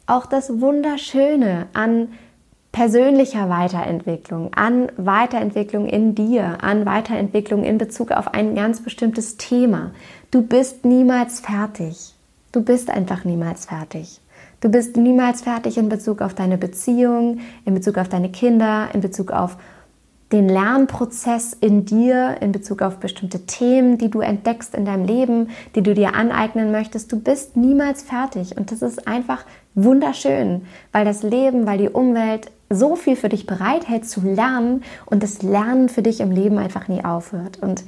[0.07, 2.09] auch das Wunderschöne an
[2.71, 9.91] persönlicher Weiterentwicklung, an Weiterentwicklung in dir, an Weiterentwicklung in Bezug auf ein ganz bestimmtes Thema.
[10.29, 12.13] Du bist niemals fertig.
[12.51, 14.19] Du bist einfach niemals fertig.
[14.59, 18.99] Du bist niemals fertig in Bezug auf deine Beziehung, in Bezug auf deine Kinder, in
[18.99, 19.57] Bezug auf
[20.31, 25.49] den Lernprozess in dir, in Bezug auf bestimmte Themen, die du entdeckst in deinem Leben,
[25.75, 27.11] die du dir aneignen möchtest.
[27.11, 32.51] Du bist niemals fertig und das ist einfach wunderschön, weil das Leben, weil die Umwelt
[32.69, 36.87] so viel für dich bereithält zu lernen und das Lernen für dich im Leben einfach
[36.87, 37.61] nie aufhört.
[37.61, 37.83] Und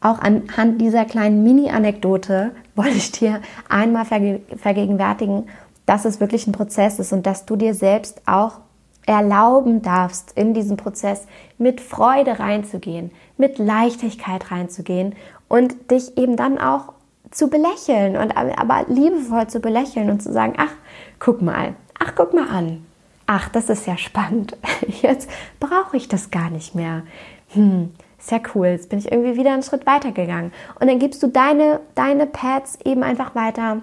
[0.00, 5.48] auch anhand dieser kleinen Mini-Anekdote wollte ich dir einmal vergegenwärtigen,
[5.86, 8.60] dass es wirklich ein Prozess ist und dass du dir selbst auch
[9.06, 11.26] erlauben darfst, in diesen Prozess
[11.58, 15.14] mit Freude reinzugehen, mit Leichtigkeit reinzugehen
[15.48, 16.92] und dich eben dann auch
[17.30, 20.72] zu belächeln und aber liebevoll zu belächeln und zu sagen, ach,
[21.18, 22.86] guck mal, ach, guck mal an.
[23.26, 24.56] Ach, das ist ja spannend.
[25.02, 27.02] Jetzt brauche ich das gar nicht mehr.
[27.48, 27.92] Hm,
[28.30, 28.68] ja cool.
[28.68, 30.52] Jetzt bin ich irgendwie wieder einen Schritt weiter gegangen.
[30.78, 33.82] Und dann gibst du deine, deine Pads eben einfach weiter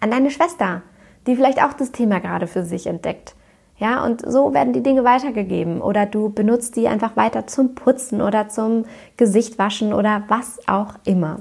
[0.00, 0.82] an deine Schwester,
[1.26, 3.34] die vielleicht auch das Thema gerade für sich entdeckt.
[3.78, 8.20] Ja, und so werden die Dinge weitergegeben oder du benutzt die einfach weiter zum Putzen
[8.20, 8.84] oder zum
[9.16, 11.40] Gesichtwaschen oder was auch immer.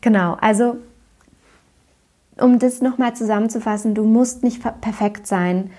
[0.00, 0.76] Genau, also
[2.40, 5.70] um das nochmal zusammenzufassen, du musst nicht perfekt sein,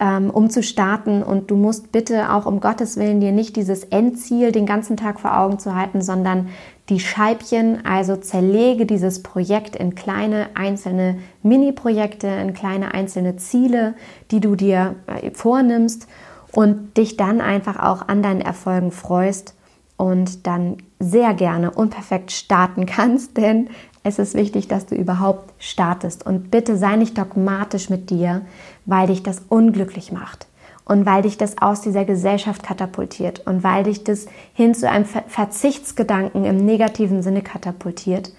[0.00, 1.22] ähm, um zu starten.
[1.22, 5.20] Und du musst bitte auch um Gottes Willen dir nicht dieses Endziel den ganzen Tag
[5.20, 6.48] vor Augen zu halten, sondern
[6.88, 13.94] die Scheibchen, also zerlege dieses Projekt in kleine einzelne Mini-Projekte, in kleine einzelne Ziele,
[14.32, 16.08] die du dir äh, vornimmst
[16.52, 19.54] und dich dann einfach auch an deinen Erfolgen freust
[19.96, 23.68] und dann sehr gerne unperfekt starten kannst, denn
[24.02, 26.24] es ist wichtig, dass du überhaupt startest.
[26.24, 28.42] Und bitte sei nicht dogmatisch mit dir,
[28.86, 30.46] weil dich das unglücklich macht
[30.84, 35.04] und weil dich das aus dieser Gesellschaft katapultiert und weil dich das hin zu einem
[35.04, 38.32] Verzichtsgedanken im negativen Sinne katapultiert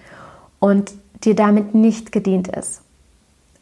[0.58, 0.92] und
[1.24, 2.82] dir damit nicht gedient ist.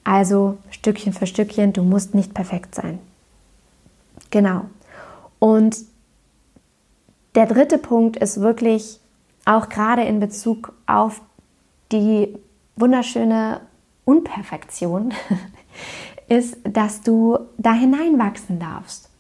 [0.03, 2.99] Also Stückchen für Stückchen, du musst nicht perfekt sein.
[4.31, 4.63] Genau.
[5.39, 5.77] Und
[7.35, 8.99] der dritte Punkt ist wirklich
[9.45, 11.21] auch gerade in Bezug auf
[11.93, 12.37] die
[12.77, 13.61] wunderschöne
[14.05, 15.13] Unperfektion,
[16.29, 19.11] ist, dass du da hineinwachsen darfst.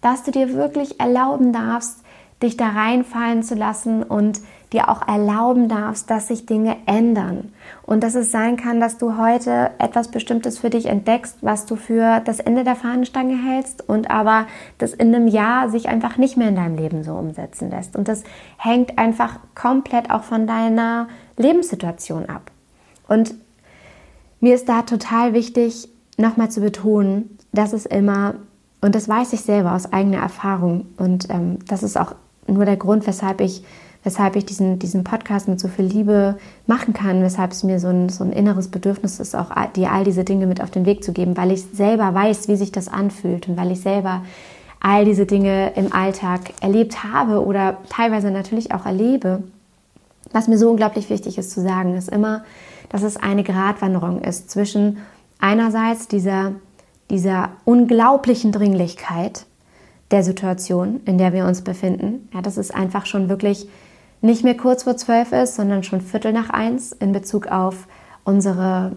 [0.00, 2.02] Dass du dir wirklich erlauben darfst,
[2.42, 4.40] dich da reinfallen zu lassen und
[4.72, 7.52] dir auch erlauben darfst, dass sich Dinge ändern.
[7.82, 11.76] Und dass es sein kann, dass du heute etwas Bestimmtes für dich entdeckst, was du
[11.76, 14.46] für das Ende der Fahnenstange hältst und aber
[14.78, 17.96] das in einem Jahr sich einfach nicht mehr in deinem Leben so umsetzen lässt.
[17.96, 18.22] Und das
[18.58, 22.50] hängt einfach komplett auch von deiner Lebenssituation ab.
[23.08, 23.34] Und
[24.40, 28.34] mir ist da total wichtig, nochmal zu betonen, dass es immer,
[28.80, 32.14] und das weiß ich selber aus eigener Erfahrung, und ähm, das ist auch
[32.46, 33.64] nur der Grund, weshalb ich,
[34.02, 37.88] weshalb ich diesen, diesen Podcast mit so viel Liebe machen kann, weshalb es mir so
[37.88, 41.04] ein, so ein inneres Bedürfnis ist, auch dir all diese Dinge mit auf den Weg
[41.04, 44.22] zu geben, weil ich selber weiß, wie sich das anfühlt und weil ich selber
[44.80, 49.42] all diese Dinge im Alltag erlebt habe oder teilweise natürlich auch erlebe.
[50.32, 52.44] Was mir so unglaublich wichtig ist zu sagen, ist immer,
[52.88, 54.98] dass es eine Gratwanderung ist zwischen
[55.38, 56.52] einerseits dieser,
[57.10, 59.46] dieser unglaublichen Dringlichkeit
[60.10, 62.28] der Situation, in der wir uns befinden.
[62.32, 63.68] Ja, dass es einfach schon wirklich
[64.20, 67.86] nicht mehr kurz vor zwölf ist, sondern schon Viertel nach eins in Bezug auf
[68.24, 68.92] unsere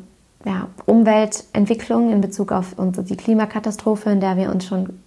[0.45, 4.99] ja, Umweltentwicklung, in Bezug auf unsere, die Klimakatastrophe, in der wir uns schon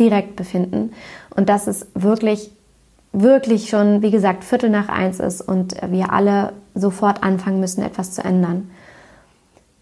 [0.00, 0.92] direkt befinden.
[1.34, 2.50] Und dass es wirklich,
[3.12, 8.12] wirklich schon, wie gesagt, Viertel nach eins ist und wir alle sofort anfangen müssen, etwas
[8.12, 8.70] zu ändern.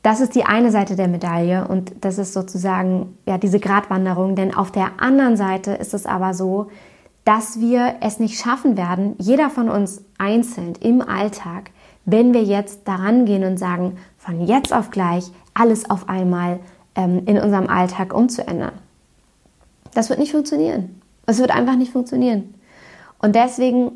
[0.02, 4.36] Das ist die eine Seite der Medaille und das ist sozusagen ja diese Gratwanderung.
[4.36, 6.68] Denn auf der anderen Seite ist es aber so,
[7.24, 11.72] dass wir es nicht schaffen werden, jeder von uns einzeln im Alltag,
[12.04, 16.60] wenn wir jetzt daran gehen und sagen, von jetzt auf gleich alles auf einmal
[16.94, 18.74] ähm, in unserem Alltag umzuändern.
[19.92, 21.00] Das wird nicht funktionieren.
[21.26, 22.54] Es wird einfach nicht funktionieren.
[23.18, 23.92] Und deswegen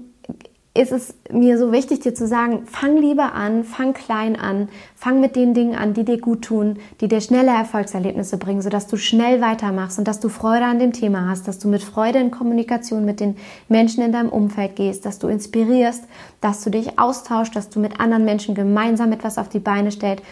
[0.72, 5.20] ist es mir so wichtig, dir zu sagen, fang lieber an, fang klein an, fang
[5.20, 8.96] mit den Dingen an, die dir gut tun, die dir schnelle Erfolgserlebnisse bringen, sodass du
[8.96, 12.30] schnell weitermachst und dass du Freude an dem Thema hast, dass du mit Freude in
[12.30, 13.36] Kommunikation mit den
[13.68, 16.04] Menschen in deinem Umfeld gehst, dass du inspirierst,
[16.40, 20.22] dass du dich austauschst, dass du mit anderen Menschen gemeinsam etwas auf die Beine stellst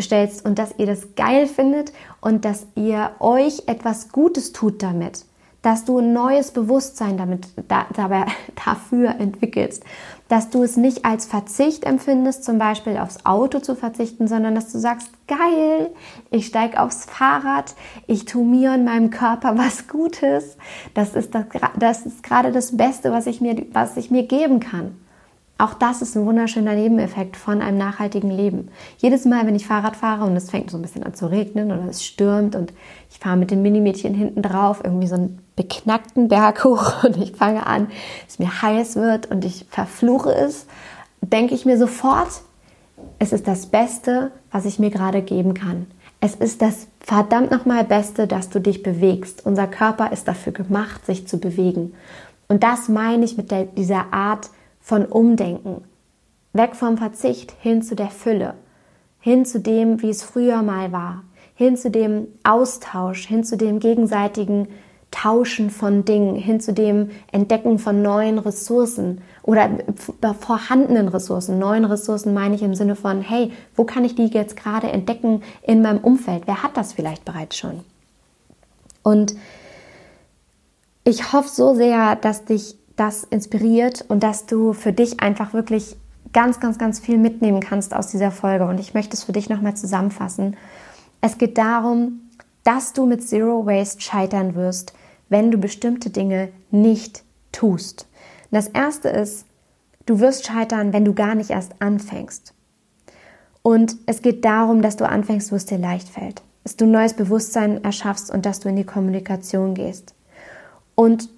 [0.00, 5.24] stellst und dass ihr das geil findet und dass ihr euch etwas Gutes tut damit
[5.64, 8.26] dass du ein neues Bewusstsein damit, da, dabei,
[8.64, 9.82] dafür entwickelst,
[10.28, 14.70] dass du es nicht als Verzicht empfindest, zum Beispiel aufs Auto zu verzichten, sondern dass
[14.70, 15.90] du sagst, geil,
[16.30, 17.74] ich steige aufs Fahrrad,
[18.06, 20.58] ich tue mir und meinem Körper was Gutes.
[20.92, 21.46] Das ist, das,
[21.78, 24.96] das ist gerade das Beste, was ich, mir, was ich mir geben kann.
[25.56, 28.70] Auch das ist ein wunderschöner Nebeneffekt von einem nachhaltigen Leben.
[28.98, 31.70] Jedes Mal, wenn ich Fahrrad fahre und es fängt so ein bisschen an zu regnen
[31.70, 32.72] oder es stürmt und
[33.14, 37.32] ich fahre mit dem Minimädchen hinten drauf, irgendwie so einen beknackten Berg hoch und ich
[37.32, 37.88] fange an,
[38.28, 40.66] es mir heiß wird und ich verfluche es,
[41.20, 42.42] denke ich mir sofort,
[43.20, 45.86] es ist das Beste, was ich mir gerade geben kann.
[46.20, 49.46] Es ist das verdammt nochmal Beste, dass du dich bewegst.
[49.46, 51.94] Unser Körper ist dafür gemacht, sich zu bewegen.
[52.48, 54.50] Und das meine ich mit der, dieser Art
[54.80, 55.84] von Umdenken.
[56.52, 58.54] Weg vom Verzicht hin zu der Fülle,
[59.20, 61.22] hin zu dem, wie es früher mal war,
[61.54, 64.68] hin zu dem Austausch, hin zu dem gegenseitigen
[65.10, 69.70] Tauschen von Dingen, hin zu dem Entdecken von neuen Ressourcen oder
[70.40, 71.60] vorhandenen Ressourcen.
[71.60, 75.42] Neuen Ressourcen meine ich im Sinne von, hey, wo kann ich die jetzt gerade entdecken
[75.62, 76.42] in meinem Umfeld?
[76.46, 77.84] Wer hat das vielleicht bereits schon?
[79.04, 79.36] Und
[81.04, 85.96] ich hoffe so sehr, dass dich das inspiriert und dass du für dich einfach wirklich
[86.32, 88.66] ganz, ganz, ganz viel mitnehmen kannst aus dieser Folge.
[88.66, 90.56] Und ich möchte es für dich nochmal zusammenfassen.
[91.26, 92.28] Es geht darum,
[92.64, 94.92] dass du mit Zero Waste scheitern wirst,
[95.30, 98.06] wenn du bestimmte Dinge nicht tust.
[98.50, 99.46] das erste ist,
[100.04, 102.52] du wirst scheitern, wenn du gar nicht erst anfängst.
[103.62, 107.14] Und es geht darum, dass du anfängst, wo es dir leicht fällt, dass du neues
[107.14, 110.14] Bewusstsein erschaffst und dass du in die Kommunikation gehst.
[110.94, 111.30] Und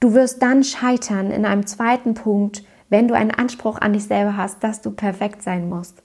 [0.00, 4.36] du wirst dann scheitern in einem zweiten Punkt, wenn du einen Anspruch an dich selber
[4.36, 6.02] hast, dass du perfekt sein musst.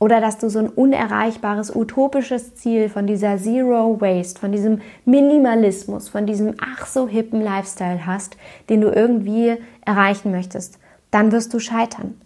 [0.00, 6.08] Oder dass du so ein unerreichbares, utopisches Ziel von dieser Zero Waste, von diesem Minimalismus,
[6.08, 8.38] von diesem ach so hippen Lifestyle hast,
[8.70, 10.78] den du irgendwie erreichen möchtest,
[11.10, 12.18] dann wirst du scheitern.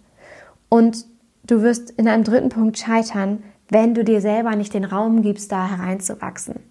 [0.69, 1.05] Und
[1.43, 5.51] du wirst in einem dritten Punkt scheitern, wenn du dir selber nicht den Raum gibst,
[5.51, 6.61] da hereinzuwachsen.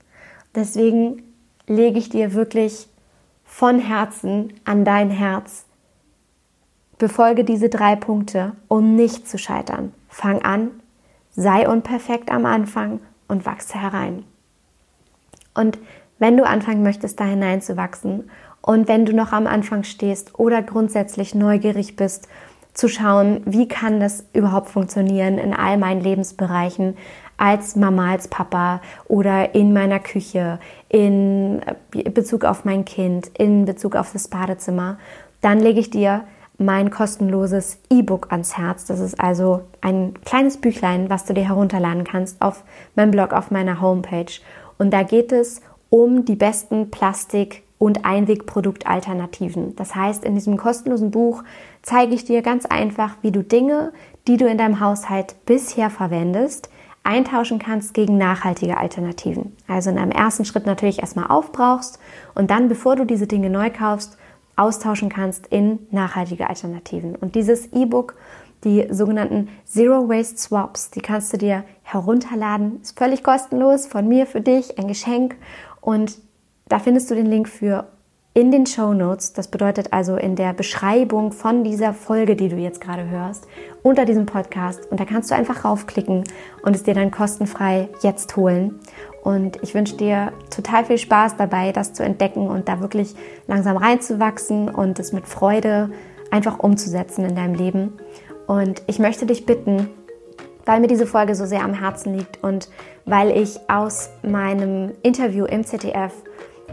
[0.54, 1.22] Deswegen
[1.66, 2.88] lege ich dir wirklich
[3.44, 5.66] von Herzen an dein Herz.
[6.96, 9.92] Befolge diese drei Punkte, um nicht zu scheitern.
[10.08, 10.70] Fang an,
[11.34, 14.24] sei unperfekt am Anfang und wachse herein.
[15.54, 15.78] Und
[16.18, 21.34] wenn du anfangen möchtest, da hineinzuwachsen und wenn du noch am Anfang stehst oder grundsätzlich
[21.34, 22.28] neugierig bist,
[22.72, 26.96] zu schauen, wie kann das überhaupt funktionieren in all meinen Lebensbereichen
[27.36, 33.96] als Mama, als Papa oder in meiner Küche, in Bezug auf mein Kind, in Bezug
[33.96, 34.98] auf das Badezimmer,
[35.40, 36.22] dann lege ich dir
[36.58, 38.84] mein kostenloses E-Book ans Herz.
[38.84, 42.64] Das ist also ein kleines Büchlein, was du dir herunterladen kannst auf
[42.94, 44.40] meinem Blog, auf meiner Homepage.
[44.78, 49.76] Und da geht es um die besten Plastik- und Einwegproduktalternativen.
[49.76, 51.42] Das heißt, in diesem kostenlosen Buch
[51.82, 53.92] zeige ich dir ganz einfach, wie du Dinge,
[54.26, 56.70] die du in deinem Haushalt bisher verwendest,
[57.02, 59.54] eintauschen kannst gegen nachhaltige Alternativen.
[59.68, 61.98] Also in einem ersten Schritt natürlich erstmal aufbrauchst
[62.34, 64.16] und dann, bevor du diese Dinge neu kaufst,
[64.56, 67.16] austauschen kannst in nachhaltige Alternativen.
[67.16, 68.16] Und dieses E-Book,
[68.64, 72.80] die sogenannten Zero Waste Swaps, die kannst du dir herunterladen.
[72.80, 75.36] Ist völlig kostenlos von mir für dich, ein Geschenk.
[75.80, 76.18] Und
[76.68, 77.86] da findest du den Link für
[78.34, 79.32] in den Show Notes.
[79.32, 83.46] Das bedeutet also in der Beschreibung von dieser Folge, die du jetzt gerade hörst,
[83.82, 84.90] unter diesem Podcast.
[84.90, 86.24] Und da kannst du einfach raufklicken
[86.62, 88.80] und es dir dann kostenfrei jetzt holen.
[89.22, 93.14] Und ich wünsche dir total viel Spaß dabei, das zu entdecken und da wirklich
[93.46, 95.90] langsam reinzuwachsen und es mit Freude
[96.32, 97.92] einfach umzusetzen in deinem Leben.
[98.48, 99.88] Und ich möchte dich bitten,
[100.66, 102.68] weil mir diese Folge so sehr am Herzen liegt und
[103.06, 106.12] weil ich aus meinem Interview im ZDF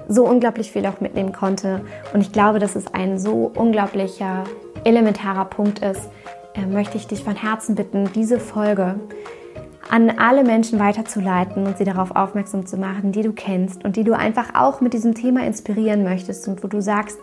[0.08, 1.82] so unglaublich viel auch mitnehmen konnte.
[2.14, 4.44] Und ich glaube, dass es ein so unglaublicher,
[4.84, 6.10] elementarer Punkt ist,
[6.56, 8.96] äh, möchte ich dich von Herzen bitten, diese Folge
[9.90, 14.04] an alle Menschen weiterzuleiten und sie darauf aufmerksam zu machen, die du kennst und die
[14.04, 17.20] du einfach auch mit diesem Thema inspirieren möchtest und wo du sagst,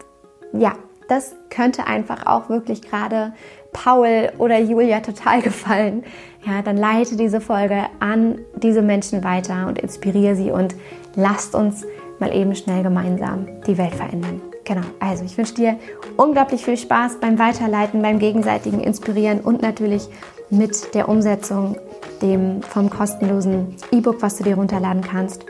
[0.52, 0.72] ja,
[1.08, 3.32] das könnte einfach auch wirklich gerade
[3.72, 6.04] Paul oder Julia total gefallen.
[6.44, 10.74] Ja, dann leite diese Folge an diese Menschen weiter und inspiriere sie und
[11.16, 11.84] lasst uns
[12.20, 14.40] mal eben schnell gemeinsam die Welt verändern.
[14.64, 15.78] Genau, also ich wünsche dir
[16.16, 20.08] unglaublich viel Spaß beim Weiterleiten, beim gegenseitigen Inspirieren und natürlich
[20.50, 21.76] mit der Umsetzung
[22.20, 25.44] dem, vom kostenlosen E-Book, was du dir runterladen kannst.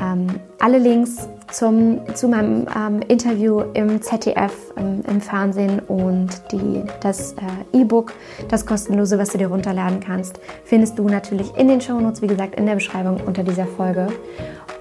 [0.00, 0.26] Ähm,
[0.58, 7.34] alle Links zum, zu meinem ähm, Interview im ZDF, ähm, im Fernsehen und die, das
[7.34, 8.12] äh, E-Book,
[8.48, 12.56] das kostenlose, was du dir runterladen kannst, findest du natürlich in den Shownotes, wie gesagt,
[12.56, 14.08] in der Beschreibung unter dieser Folge.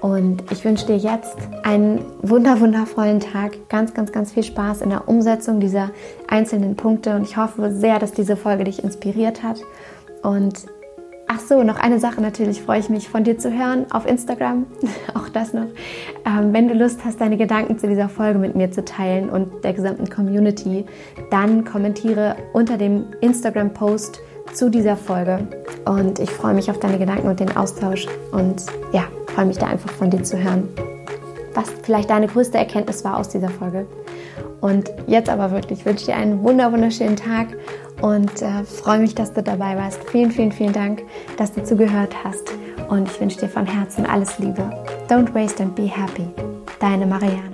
[0.02, 4.90] Und ich wünsche dir jetzt einen wunder wundervollen Tag, ganz, ganz, ganz viel Spaß in
[4.90, 5.92] der Umsetzung dieser
[6.28, 9.62] einzelnen Punkte und ich hoffe sehr, dass diese Folge dich inspiriert hat.
[10.24, 10.66] Und
[11.36, 14.68] Ach so, noch eine Sache natürlich freue ich mich von dir zu hören auf Instagram.
[15.16, 15.66] Auch das noch.
[16.26, 19.64] Ähm, wenn du Lust hast, deine Gedanken zu dieser Folge mit mir zu teilen und
[19.64, 20.86] der gesamten Community,
[21.32, 24.20] dann kommentiere unter dem Instagram-Post
[24.54, 25.48] zu dieser Folge.
[25.86, 28.06] Und ich freue mich auf deine Gedanken und den Austausch.
[28.32, 30.70] Und ja, freue mich da einfach von dir zu hören,
[31.56, 33.88] was vielleicht deine größte Erkenntnis war aus dieser Folge.
[34.62, 37.48] Und jetzt aber wirklich, ich wünsche dir einen wunderschönen Tag
[38.04, 40.04] und äh, freue mich, dass du dabei warst.
[40.12, 41.04] Vielen, vielen, vielen Dank,
[41.38, 42.52] dass du zugehört hast
[42.90, 44.70] und ich wünsche dir von Herzen alles Liebe.
[45.08, 46.28] Don't waste and be happy.
[46.80, 47.53] Deine Marianne.